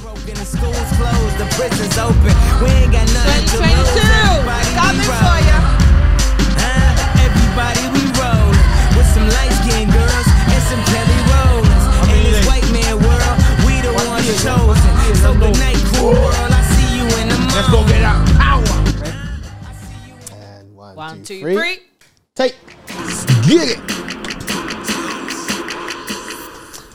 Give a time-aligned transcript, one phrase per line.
[0.00, 2.32] Broken, the school's closed, the prison's open.
[2.64, 3.92] We ain't got nothing to lose.
[4.00, 5.58] Everybody coming we for ya.
[6.56, 7.20] Huh?
[7.20, 8.48] Everybody we roll
[8.96, 11.84] with some light skinned girls and some Kelly rollers.
[12.08, 13.36] In this white man world,
[13.68, 14.92] we the ones chosen.
[15.20, 16.48] So good night, cool world.
[16.48, 17.56] I see you in the morning.
[17.60, 18.76] Let's go get our power.
[20.32, 21.56] And one, One, two, two, three.
[21.56, 21.78] three.
[22.34, 22.56] Take.
[23.44, 23.80] Get it.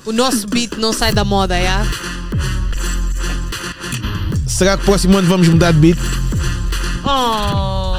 [0.06, 1.84] O nosso beat não sai da moda, já?
[4.56, 5.98] Será que próximo ano vamos mudar de beat?
[7.04, 7.94] Oh.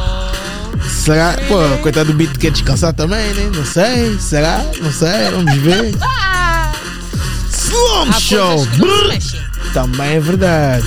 [0.88, 1.36] Será?
[1.48, 3.50] Pô, coitado do beat quer descansar também, né?
[3.54, 4.18] Não sei.
[4.18, 4.64] Será?
[4.80, 5.30] Não sei.
[5.32, 5.92] Vamos ver.
[7.52, 8.66] Slum Show.
[8.78, 9.72] não.
[9.74, 10.86] Também é verdade.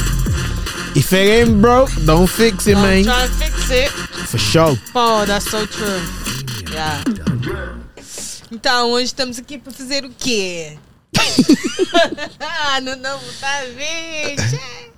[0.95, 3.03] If it ain't broke, don't fix it, Don't man.
[3.03, 3.91] try and fix it.
[4.25, 4.79] For sure.
[4.95, 6.01] Oh, that's so true.
[6.73, 7.03] Yeah.
[8.51, 10.79] Então, hoje estamos aqui para fazer o quê?
[12.39, 13.61] ah, no novo tá.
[13.77, 14.88] Lol.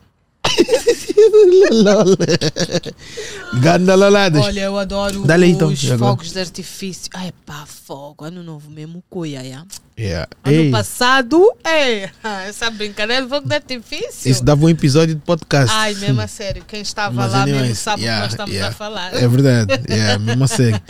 [3.61, 4.43] Ganda loladas.
[4.43, 6.11] Olha, eu adoro os então, já agora.
[6.11, 7.09] fogos de artifício.
[7.13, 8.25] Ai, pá, fogo.
[8.25, 9.65] Ano novo mesmo, cuia, yeah.
[9.97, 10.27] Yeah.
[10.43, 12.09] Ano Ei, passado, é.
[12.47, 14.31] Essa brincadeira, fogo de artifício.
[14.31, 15.73] isso dava um episódio de podcast.
[15.75, 16.63] Ai, mesmo a sério.
[16.67, 18.73] Quem estava Mas lá mesmo anyways, sabe yeah, o que nós estamos yeah.
[18.73, 19.13] a falar.
[19.13, 20.81] É verdade, yeah, mesmo a sério.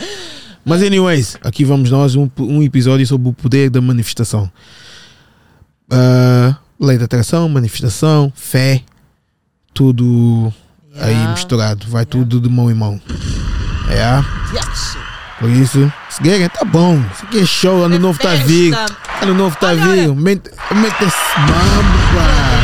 [0.64, 4.50] Mas, anyways, aqui vamos nós, um, um episódio sobre o poder da manifestação.
[5.90, 8.82] Ah, lei da atração, manifestação, fé,
[9.74, 10.52] tudo
[10.96, 11.30] aí Yeah.
[11.32, 13.00] misturado, vai tudo de mão em mão.
[13.88, 14.22] É,
[14.54, 14.96] Yes.
[15.40, 15.92] por isso,
[16.22, 17.02] querem, tá bom.
[17.14, 18.46] Isso aqui é show, ano É novo tá festa.
[18.46, 18.76] vindo.
[19.22, 20.14] Ano novo tá vindo.
[20.14, 21.04] Mente mente
[21.38, 22.62] mambo, pá.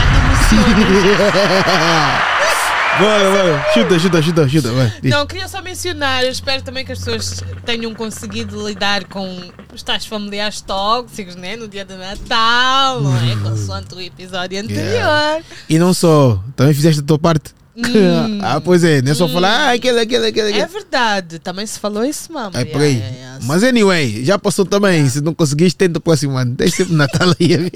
[2.98, 3.64] Bora, bora.
[3.72, 4.92] Chuta, chuta, chuta, chuta, vai.
[5.04, 9.40] Não, queria só mencionar, eu espero também que as pessoas tenham conseguido lidar com
[9.72, 11.54] os tais familiares tóxicos, né?
[11.54, 13.36] No dia do Natal, não é?
[13.36, 14.82] Consoante o episódio anterior.
[14.84, 15.44] Yeah.
[15.68, 17.54] E não só, também fizeste a tua parte.
[17.76, 18.40] Hum.
[18.42, 20.48] ah, pois é, não é só falar, ah, aquele, aquele, aquele.
[20.48, 20.66] É aquele.
[20.66, 22.50] verdade, também se falou isso, mama.
[22.54, 22.62] É.
[22.62, 23.44] Yeah, yeah, yeah.
[23.44, 25.08] Mas anyway, já passou também.
[25.08, 26.54] Se não conseguiste, tenta o próximo ano.
[26.56, 27.70] Deixa sempre Natal aí.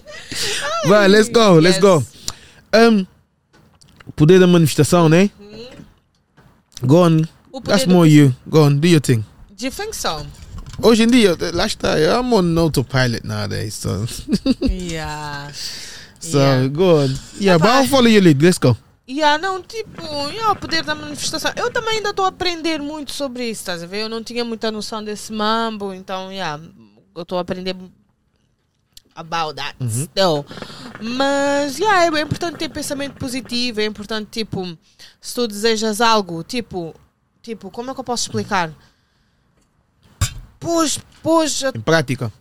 [0.88, 1.82] Vai, let's go, let's Yes.
[1.82, 2.02] go.
[2.74, 3.06] Um,
[4.16, 5.30] poder da manifestação, né?
[6.82, 7.22] Go on.
[7.64, 8.34] That's do- more you.
[8.46, 9.24] Go on, do your thing.
[9.56, 10.26] Do you think so?
[10.82, 13.74] Hoje em dia, lá está, I'm on autopilot nowadays.
[13.74, 14.04] So,
[14.60, 15.52] Yeah.
[16.20, 16.68] so Yeah.
[16.68, 17.14] go on.
[17.40, 17.80] Yeah, but Epá.
[17.82, 18.42] I'll follow your lead.
[18.42, 18.76] Let's go.
[19.06, 21.52] Yeah, não, tipo, yeah, o poder da manifestação.
[21.56, 24.00] Eu também ainda estou a aprender muito sobre isso, estás a ver?
[24.02, 26.60] Eu não tinha muita noção desse mambo, então, yeah,
[27.14, 27.76] eu estou a aprender
[29.14, 30.44] about that still.
[31.00, 34.76] Mas, yeah, é importante ter pensamento positivo, é importante, tipo,
[35.20, 36.94] se tu desejas algo, tipo,
[37.42, 38.72] tipo, como é que eu posso explicar?
[40.58, 42.32] Pôs, pôs Em prática.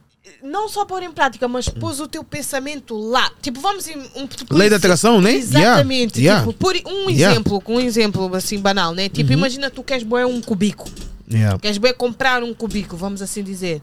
[0.41, 3.29] não só pôr em prática, mas pôs o teu pensamento lá.
[3.41, 5.33] Tipo, vamos em um tipo, Lei da atração, né?
[5.33, 6.21] Exatamente.
[6.21, 7.33] Yeah, Tipo, por um Yeah.
[7.33, 9.09] exemplo, com um exemplo assim banal, né?
[9.09, 10.89] Tipo, imagina tu queres boer um cubico.
[11.29, 11.57] Yeah.
[11.59, 13.81] Queres bem comprar um cubico, vamos assim dizer.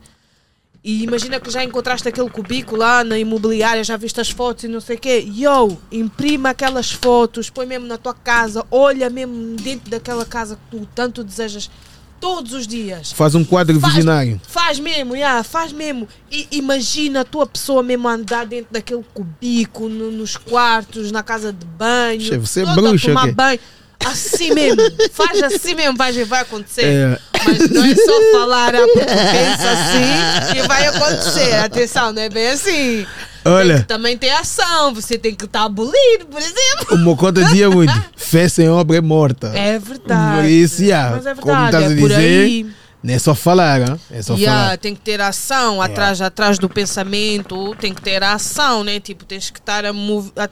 [0.83, 4.69] E imagina que já encontraste aquele cubico lá na imobiliária, já viste as fotos e
[4.69, 5.25] não sei o quê.
[5.37, 10.79] Yo, imprima aquelas fotos, põe mesmo na tua casa, olha mesmo dentro daquela casa que
[10.79, 11.71] tu tanto desejas
[12.19, 13.13] todos os dias.
[13.13, 14.41] Faz um quadro Faz- visionário.
[14.47, 16.09] Faz mesmo, yeah, faz mesmo.
[16.31, 21.53] E imagina a tua pessoa mesmo andar dentro daquele cubico, no- nos quartos, na casa
[21.53, 22.21] de banho.
[22.23, 23.33] Che, você é bruxa, tomar o quê?
[23.33, 23.61] banho.
[24.05, 24.81] Assim mesmo.
[25.13, 26.85] Faz assim mesmo, vai, vai acontecer.
[26.85, 27.19] É.
[27.45, 31.55] Mas não é só falar, ah, porque pensa assim e vai acontecer.
[31.57, 33.07] Atenção, não é bem assim.
[33.43, 34.95] Tem Olha, que também ter ação.
[34.95, 36.87] Você tem que estar abolido, por exemplo.
[36.95, 39.49] o meu conta dizia muito: fé sem obra é morta.
[39.55, 40.49] É verdade.
[40.49, 42.67] Isso, yeah, Mas é como verdade, estás a é por dizer, aí.
[43.03, 44.01] não é só falar, hein?
[44.11, 44.79] é só Yeah, falar.
[44.79, 49.01] tem que ter ação atrás, atrás do pensamento, tem que ter ação, né?
[49.01, 50.49] Tipo, tens que estar a, mov a,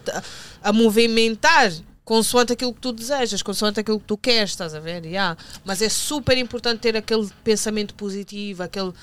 [0.62, 1.70] a movimentar
[2.08, 5.04] consoante aquilo que tu desejas, consoante aquilo que tu queres, estás a ver?
[5.04, 5.36] Yeah.
[5.62, 8.94] Mas é super importante ter aquele pensamento positivo, aquele.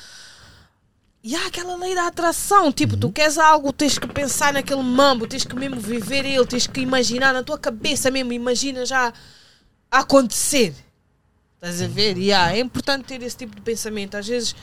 [1.24, 5.44] Yeah, aquela lei da atração, tipo, tu queres algo, tens que pensar naquele mambo, tens
[5.44, 9.14] que mesmo viver ele, tens que imaginar na tua cabeça mesmo, imagina já
[9.92, 10.74] acontecer.
[11.56, 12.18] Estás a ver?
[12.18, 14.18] Yeah, é importante ter esse tipo de pensamento.
[14.18, 14.56] Às vezes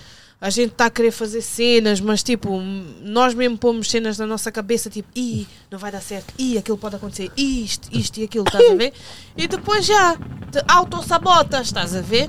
[0.42, 2.60] a gente está a querer fazer cenas, mas tipo,
[3.00, 6.76] nós mesmo pomos cenas na nossa cabeça, tipo, ih, não vai dar certo, ih, aquilo
[6.76, 8.92] pode acontecer, isto, isto e aquilo, estás a ver?
[9.36, 10.16] E depois já
[10.50, 12.28] te autossabotas, estás a ver?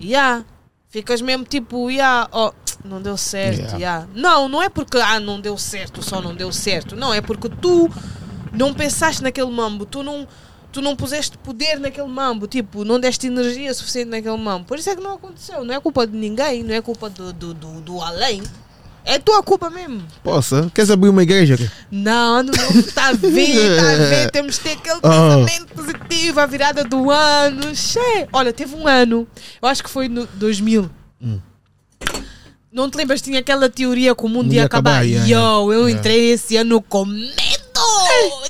[0.00, 0.42] Já.
[0.88, 2.50] Ficas mesmo tipo, já, ó,
[2.82, 3.78] não deu certo, Yeah.
[3.78, 4.06] já.
[4.14, 6.96] Não, não é porque, ah, não deu certo, só não deu certo.
[6.96, 7.90] Não, é porque tu
[8.52, 10.26] não pensaste naquele mambo, tu não,
[10.74, 14.64] tu não puseste poder naquele mambo, tipo, não deste energia suficiente naquele mambo.
[14.66, 15.64] Por isso é que não aconteceu.
[15.64, 18.42] Não é culpa de ninguém, não é culpa do, do, do, do além.
[19.04, 20.02] É tua culpa mesmo.
[20.22, 20.68] Possa?
[20.74, 21.56] Queres abrir uma igreja?
[21.92, 24.30] Não, novo está a vir, está a ver.
[24.32, 25.36] Temos que ter aquele Ah.
[25.46, 27.74] pensamento positivo, a virada do ano.
[27.76, 28.26] Che.
[28.32, 29.28] Olha, teve um ano,
[29.62, 30.90] eu acho que foi no 2000.
[31.22, 31.38] Hum.
[32.72, 33.22] Não te lembras?
[33.22, 35.02] Tinha aquela teoria que o mundo Mundo ia ia acabar.
[35.02, 35.90] acabar, yeah, Yo, eu yeah.
[35.92, 37.32] entrei esse ano com medo.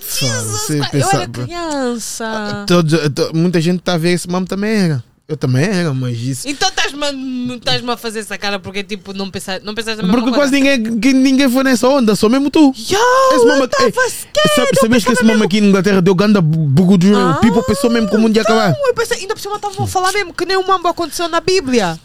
[0.02, 0.94] Jesus, você Christ.
[0.94, 2.64] eu pensa- era criança.
[2.66, 5.04] Todos- to- muita gente está a ver esse mamo também era.
[5.26, 6.46] Eu também era, mas isso.
[6.46, 10.18] Então estás-me estás a fazer essa cara porque tipo não pensaste, não pensaste na mesma
[10.20, 10.50] Porque coisa?
[10.52, 12.74] quase ninguém, ninguém foi nessa onda, só mesmo tu.
[12.76, 12.98] Yo,
[13.34, 16.14] Esse mama, eu tava scared, sabe, eu sabias que esse mamo aqui na Inglaterra deu
[16.14, 18.72] ganda bugo de Ah, O people pensou mesmo que o mundo ia acabar.
[18.72, 21.26] Não, eu pensei, ainda por cima estavam a falar mesmo que nem o mambo aconteceu
[21.26, 21.98] na Bíblia.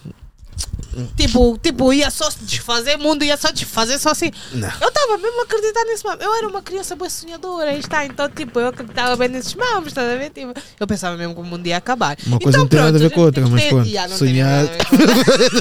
[1.16, 4.32] Tipo, tipo, ia só se desfazer, o mundo ia só desfazer, só assim.
[4.54, 4.70] Não.
[4.82, 6.24] Eu estava mesmo a acreditar nesse mambo.
[6.24, 8.06] Eu era uma criança boa sonhadora, aí está.
[8.06, 10.30] Então, tipo, eu acreditava bem nesses mambos, estás a ver?
[10.32, 12.18] Tipo, eu pensava mesmo que o mundo ia acabar.
[12.26, 13.88] Uma coisa então, não tem nada a ver pronto, com outra, mas tem- pronto.
[13.90, 15.60] Ya, não Sonhar- Tem nada a ver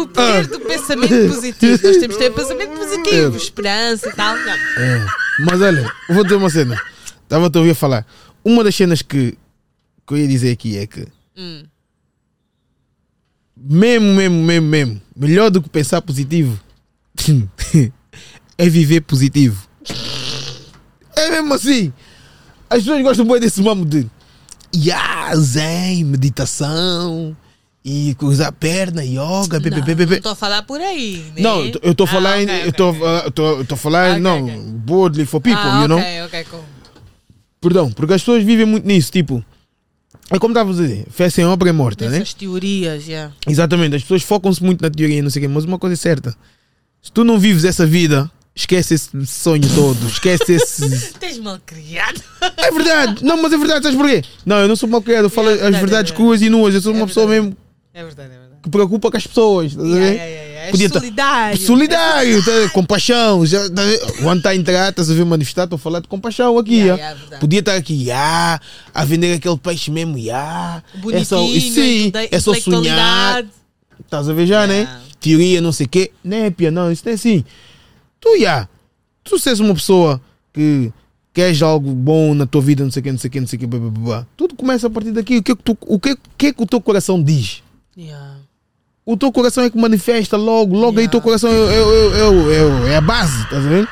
[0.01, 1.87] o poder do pensamento positivo.
[1.87, 4.35] Nós temos que ter pensamento positivo, esperança e tal.
[4.35, 4.51] Não.
[4.53, 5.05] É.
[5.39, 6.81] Mas olha, vou dizer uma cena.
[7.23, 8.05] Estava a ouvir falar.
[8.43, 9.37] Uma das cenas que,
[10.05, 11.07] que eu ia dizer aqui é que,
[11.37, 11.63] Hum.
[13.57, 16.59] mesmo, mesmo, mesmo, mesmo, melhor do que pensar positivo
[18.57, 19.67] é viver positivo.
[21.15, 21.91] É mesmo assim.
[22.69, 24.07] As pessoas gostam muito desse mamo de
[24.75, 27.35] yeah, zen, meditação
[27.83, 30.05] e cruzar a perna, yoga, bebê, Não, bebê.
[30.05, 31.17] não estou a falar por aí.
[31.35, 31.41] Né?
[31.41, 35.39] Não, eu estou a Ah, falar, ok, eu estou a- falar, Ok, não, boldly for
[35.39, 35.99] people, ah, you know?
[35.99, 36.65] ok, ok, cool.
[37.61, 39.43] Perdão, porque as pessoas vivem muito nisso, tipo,
[40.31, 42.11] é como estava a dizer, fé sem obra é morta, né?
[42.19, 43.31] Dessas teorias, já.
[43.47, 45.93] Exatamente, as pessoas focam-se muito na teoria, e não sei o quê, mas uma coisa
[45.93, 46.35] é certa,
[47.01, 51.13] se tu não vives essa vida, esquece esse sonho todo, esquece esse...
[51.19, 52.21] Tens mal criado.
[52.57, 54.23] É verdade, não, mas é verdade, sabes porquê?
[54.45, 56.13] Não, eu não sou mal criado, eu falo É as verdade, verdades é verdade.
[56.13, 57.47] cruas e nuas, eu sou É uma pessoa verdade.
[57.49, 57.57] mesmo
[57.93, 58.61] É verdade, é verdade.
[58.63, 60.15] que preocupa com as pessoas, estás a Yeah, ver?
[60.17, 60.69] yeah, yeah, yeah.
[60.69, 61.57] És Podia tá- solidário.
[61.57, 63.45] Solidário, tá, compaixão.
[63.45, 63.81] Já, tá,
[64.21, 66.75] quando está a entrar, estás a ver manifestar, estou a falar de compaixão aqui.
[66.75, 66.97] Yeah, ah.
[66.97, 67.39] yeah, verdade.
[67.41, 68.59] Podia estar aqui, ah,
[68.93, 70.81] a vender aquele peixe mesmo, ah,
[71.13, 73.45] é só, sim, é só sonhar.
[74.03, 74.73] Estás a ver já, Yeah.
[74.91, 75.01] né?
[75.19, 76.11] Teoria, não sei o quê.
[76.23, 77.43] Népia, não, isso não é assim.
[78.19, 78.67] Tu, já,
[79.23, 80.21] tu és uma pessoa
[80.53, 80.91] que
[81.33, 83.47] queres algo bom na tua vida, não sei o quê, não sei o quê, não
[83.47, 85.37] sei o quê, blá, blá, blá, tudo começa a partir daqui.
[85.37, 87.61] O que é que, tu, o que, é- que, é que o teu coração diz?
[87.97, 88.34] Yeah.
[89.05, 91.11] O teu coração é que manifesta logo, logo aí Yeah.
[91.11, 93.87] teu coração é, é, é, é, é a base, estás a ver?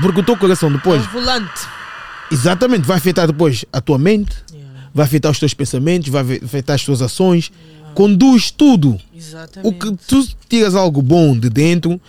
[0.00, 1.60] Porque o teu coração É depois, o volante.
[2.30, 4.88] exatamente, vai afetar depois a tua mente, Yeah.
[4.94, 7.50] vai afetar os teus pensamentos, vai afetar as tuas ações,
[7.94, 8.98] conduz tudo.
[9.14, 9.68] Exatamente.
[9.68, 12.00] O que tu tiras algo bom de dentro,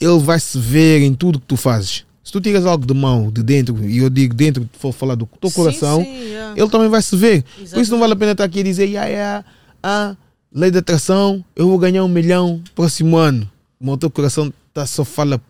[0.00, 2.04] ele vai se ver em tudo que tu fazes.
[2.22, 5.28] Se tu tiras algo de mau de dentro, e eu digo dentro, for falar do
[5.40, 6.54] teu coração, sim, yeah.
[6.58, 7.42] ele também vai se ver.
[7.42, 8.00] Por isso não Exatamente.
[8.00, 9.44] vale a pena estar aqui a dizer, yeah, yeah,
[9.82, 10.16] ah,
[10.54, 13.50] lei da atração, eu vou ganhar um milhão próximo ano.
[13.80, 15.40] O meu teu coração tá só fala.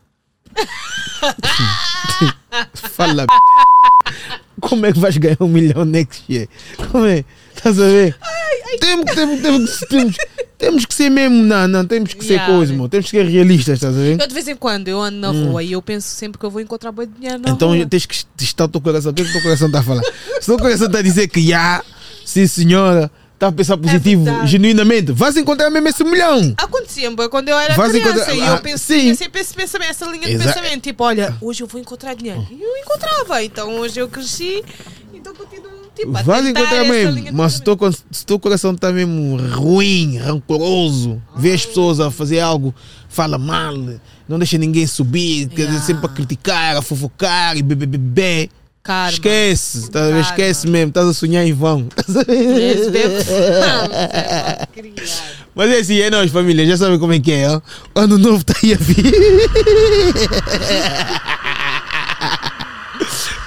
[2.75, 3.27] fala.
[4.61, 6.49] Como é que vais ganhar um milhão next year?
[6.91, 7.25] Como é?
[7.55, 8.17] Estás a ver?
[8.81, 10.17] Temos, temos, temos, temos,
[10.59, 12.79] temos que ser mesmo, não, não, temos que ser Yeah, coisa, né?
[12.79, 12.89] mano.
[12.89, 14.21] Temos que ser realistas, estás a ver?
[14.21, 16.51] Eu de vez em quando eu ando na rua e eu penso sempre que eu
[16.51, 17.55] vou encontrar boi de dinheiro na Hum.
[17.55, 17.87] Então rua.
[17.87, 19.13] tens que testar o teu coração.
[19.13, 20.03] O que é que o teu coração está a falar?
[20.41, 21.85] Se o teu coração está a dizer que já,
[22.25, 23.11] sim senhora,
[23.45, 24.51] está a pensar positivo, verdade.
[24.51, 26.55] genuinamente, vais encontrar mesmo esse milhão.
[26.57, 29.15] Acontecia boy, quando eu era Vais criança encontrar- e ah, eu pensei sim.
[29.15, 30.83] sempre esse pensamento, essa linha de Exa- pensamento.
[30.83, 32.47] Tipo, olha, hoje eu vou encontrar dinheiro.
[32.51, 33.43] E eu encontrava.
[33.43, 34.63] Então hoje eu cresci,
[35.13, 37.21] então continuo tipo, a Vais encontrar mesmo.
[37.23, 41.65] de Mas se o teu, con- se o coração está mesmo ruim, rancoroso, vê as
[41.65, 42.75] pessoas a fazer algo,
[43.09, 43.75] fala mal,
[44.29, 45.81] não deixa ninguém subir, quer dizer, Yeah.
[45.87, 48.51] sempre a criticar, a fofocar e bebê, bebê.
[48.85, 49.11] Karma.
[49.13, 50.01] Esquece, tá?
[50.01, 50.21] Karma.
[50.21, 51.89] esquece mesmo, estás a sonhar em vão.
[52.29, 52.75] É.
[55.57, 57.63] Mas é assim, é nós, família, já sabem como é que é, ó.
[57.95, 59.07] Ano novo está aí a vir.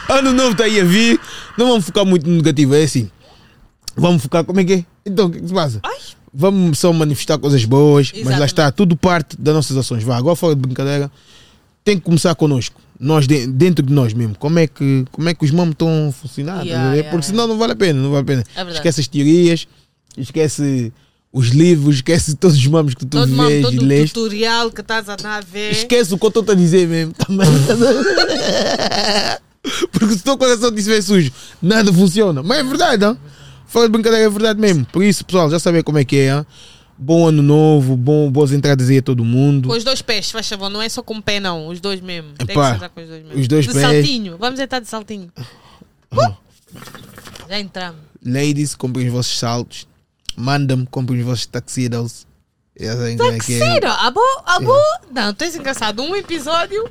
[0.09, 1.19] ano novo está aí a vir.
[1.55, 3.07] Não vamos focar muito no negativo, é assim.
[3.95, 4.83] Vamos focar, como é que é?
[5.05, 5.79] Então, o que, que se passa?
[5.83, 5.99] Ai.
[6.33, 8.49] Vamos só manifestar coisas boas, mas lá Exatamente.
[8.49, 10.03] está, tudo parte das nossas ações.
[10.03, 11.11] Vá, agora fora de brincadeira,
[11.83, 12.81] tem que começar connosco.
[12.99, 14.35] Nós, de- dentro de nós mesmo.
[14.37, 16.63] Como é que, como é que os mamos estão a funcionar?
[16.65, 18.43] Yeah, yeah, Porque senão não vale a pena, não vale a pena.
[18.55, 19.67] É esquece as teorias,
[20.17, 20.91] esquece
[21.31, 24.11] os livros, esquece todos os mamos que tu Todo, mamo, vês todo e o lês.
[24.11, 25.71] tutorial que estás a andar a ver.
[25.71, 27.13] Esquece o que eu estou a dizer mesmo.
[27.13, 27.47] Também.
[29.91, 32.41] Porque se o teu coração estiver sujo, nada funciona.
[32.41, 33.17] Mas é verdade, não?
[33.67, 34.85] Fora de brincadeira, é verdade mesmo.
[34.85, 36.33] Por isso, pessoal, já sabem como é que é.
[36.37, 36.45] hein?
[36.97, 39.69] Bom ano novo, bom, boas entradas aí a todo mundo.
[39.69, 41.67] Com os dois pés, faz favor, não é só com o pé, não.
[41.67, 42.31] Os dois mesmo.
[42.33, 43.39] Tem que Epá, sentar com os dois mesmo.
[43.39, 43.85] os dois de pés.
[43.85, 44.37] saltinho.
[44.37, 45.31] Vamos entrar de saltinho.
[46.11, 46.33] Uh!
[47.47, 48.01] Já entramos.
[48.25, 49.87] Ladies, comprem os vossos saltos.
[50.35, 52.25] Manda-me, compre os vossos tuxedos.
[52.79, 53.41] É é.
[53.41, 55.01] Sério, a boa, a boa.
[55.11, 56.01] Não, tens engraçado.
[56.03, 56.87] Um episódio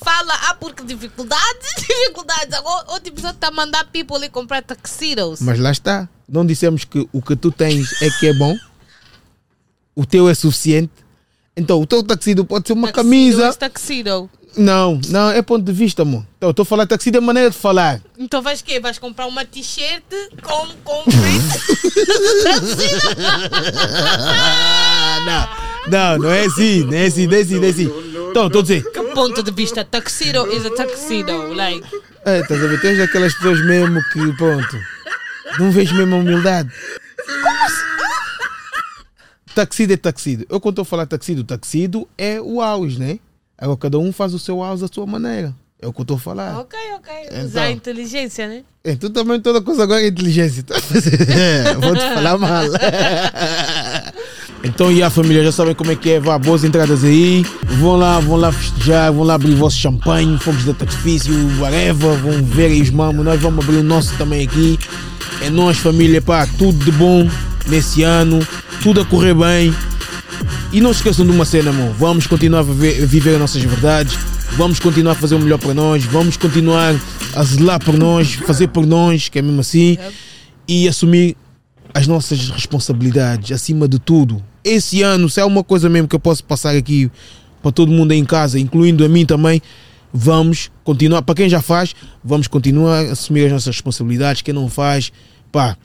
[0.00, 2.52] fala, ah, porque dificuldades, dificuldades.
[2.54, 5.40] Agora, outro episódio está a mandar people ali comprar tuxedos.
[5.40, 6.08] Mas lá está.
[6.28, 8.56] Não dissemos que o que tu tens é que é bom.
[9.94, 10.90] O teu é suficiente.
[11.56, 13.48] Então, o teu taxido pode ser uma Tuxedo camisa.
[13.48, 14.28] is tuxedo.
[14.56, 16.24] Não, não, é ponto de vista, amor.
[16.36, 18.00] Então, estou a falar taxido é maneira de falar.
[18.18, 18.78] Então vais quê?
[18.78, 20.04] Vais comprar uma t-shirt
[20.42, 21.04] com, com
[25.26, 25.48] não,
[25.88, 27.90] não, não é assim, não é assim, não é assim, não é assim.
[28.30, 29.84] Então, estou a dizer, Que ponto de vista?
[29.84, 31.52] Tuxedo is a tuxedo.
[31.54, 31.86] Like,
[32.24, 32.80] é, estás a ver?
[32.80, 34.78] Tens aquelas pessoas mesmo que, pronto,
[35.58, 36.70] não vejo mesmo a humildade.
[39.54, 40.44] Taxido é taxido.
[40.48, 43.18] Eu, quando estou a falar taxido, taxido é o auge, né?
[43.56, 45.54] Agora, cada um faz o seu auge da sua maneira.
[45.80, 46.58] É o que eu estou a falar.
[46.58, 47.12] ok, ok.
[47.26, 47.44] Então.
[47.44, 48.64] Usar a inteligência, né?
[48.82, 50.64] É, tu também toda coisa agora é inteligência.
[51.80, 52.64] Vou te falar mal.
[54.66, 56.18] Então, e a família já sabem como é que é.
[56.18, 57.44] Vá, boas entradas aí.
[57.78, 62.16] Vão lá, vão lá festejar, vão lá abrir o vosso champanhe, fogos de artifício, whatever.
[62.16, 63.22] Vão ver aí os mamos.
[63.26, 64.78] Nós vamos abrir o nosso também aqui.
[65.42, 67.28] É nós, família, pá, tudo de bom
[67.66, 68.46] nesse ano.
[68.82, 69.74] Tudo a correr bem.
[70.72, 71.92] E não se esqueçam de uma cena, amor.
[71.94, 74.18] Vamos continuar a viver, viver as nossas verdades.
[74.56, 76.04] Vamos continuar a fazer o melhor para nós.
[76.04, 76.94] Vamos continuar
[77.34, 79.96] a zelar por nós, fazer por nós, que é mesmo assim.
[80.66, 81.36] E assumir
[81.92, 84.42] as nossas responsabilidades, acima de tudo.
[84.64, 87.10] Esse ano, se há uma coisa mesmo que eu posso passar aqui
[87.62, 89.62] para todo mundo aí em casa, incluindo a mim também,
[90.12, 91.22] vamos continuar.
[91.22, 94.42] Para quem já faz, vamos continuar a assumir as nossas responsabilidades.
[94.42, 95.12] Quem não faz,
[95.52, 95.76] pá,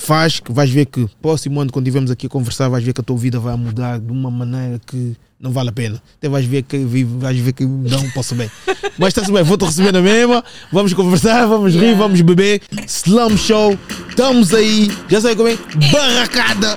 [0.00, 3.00] faz, que vais ver que próximo ano, quando estivermos aqui a conversar, vais ver que
[3.00, 6.02] a tua vida vai mudar de uma maneira que não vale a pena.
[6.16, 8.50] Até vais ver que vais ver que não posso bem.
[8.98, 10.44] Mas está-se bem, vou-te receber na mesma.
[10.72, 12.60] Vamos conversar, vamos rir, vamos beber.
[12.86, 13.78] Slum Show,
[14.08, 14.90] estamos aí.
[15.08, 15.56] Já sabe como é?
[15.92, 16.76] Barracada.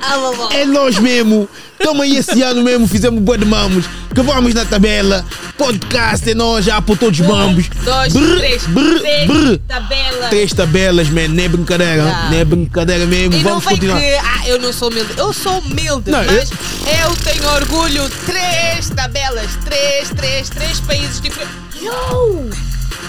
[0.52, 1.50] É nós mesmo.
[1.80, 3.86] Estamos aí esse ano mesmo, fizemos boa de mamos.
[4.14, 5.26] Que vamos na tabela.
[5.58, 7.68] Podcast é nós já por todos os mambos.
[7.84, 9.58] dois, Brr, três, brr, três brr.
[9.68, 10.30] tabelas.
[10.30, 11.30] Três tabelas, man.
[11.30, 12.04] Não é brincadeira.
[12.04, 12.30] Ah.
[12.30, 13.34] Não é brincadeira mesmo.
[13.34, 14.00] E vamos continuar.
[14.00, 15.14] que, ah, eu não sou humilde.
[15.18, 17.16] Eu sou humilde, Não, mas eu...
[17.24, 18.08] tenho orgulho.
[18.26, 18.51] Três
[19.02, 21.56] tabelas, três, três, três países diferentes.
[21.82, 22.50] Yo!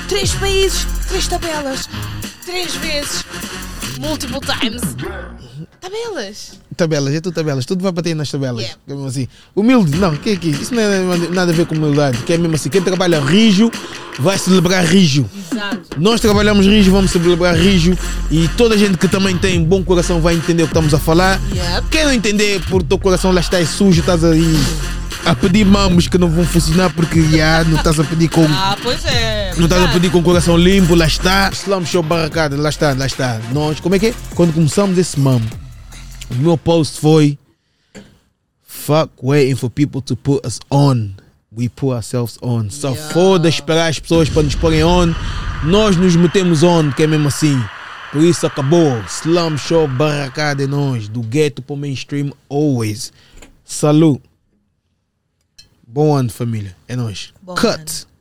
[0.08, 1.88] Três países, três tabelas,
[2.44, 3.24] três vezes,
[4.00, 4.82] multiple times.
[5.80, 6.60] Tabelas.
[6.76, 8.62] Tabelas, é tudo tabelas, tudo vai bater nas tabelas.
[8.62, 8.80] Yeah.
[8.86, 9.28] É mesmo assim.
[9.54, 12.38] Humilde, não, que é que isso não é nada a ver com humildade, que é
[12.38, 13.70] mesmo assim, quem trabalha rijo
[14.18, 15.28] vai celebrar rijo.
[15.52, 16.00] Exato.
[16.00, 17.96] Nós trabalhamos rijo, vamos celebrar rijo
[18.30, 20.98] e toda a gente que também tem bom coração vai entender o que estamos a
[20.98, 21.40] falar.
[21.52, 21.88] Yep.
[21.90, 24.56] Quem não entender por teu coração lá está é sujo, estás aí
[25.24, 28.76] a pedir mamos que não vão funcionar porque já não estás a pedir com Ah,
[28.82, 29.52] pois é.
[29.56, 31.50] não estás a pedir com o coração limpo, lá está.
[31.52, 33.40] Slum Show Barracada, lá está, lá está.
[33.52, 34.14] Nós, como é que é?
[34.34, 35.46] Quando começamos esse mamo,
[36.30, 37.38] o meu post foi
[38.66, 41.10] Fuck waiting for people to put us on.
[41.56, 42.68] We put ourselves on.
[42.70, 43.12] Só Yeah.
[43.14, 45.14] foda esperar as pessoas para nos porem on.
[45.62, 47.62] Nós nos metemos on, que é mesmo assim.
[48.10, 49.00] Por isso acabou.
[49.06, 51.06] Slum Show Barracada é nós.
[51.08, 53.12] Do ghetto para o mainstream, always.
[53.64, 54.22] Salute.
[55.92, 56.74] Bom ano, família.
[56.88, 57.34] É nós.
[57.42, 57.66] Bom Cut.
[57.66, 58.11] ano.